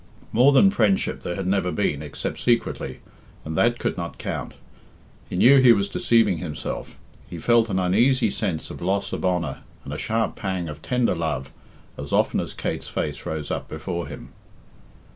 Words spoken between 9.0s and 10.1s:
of honour and a